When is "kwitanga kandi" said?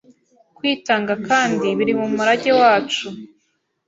0.57-1.67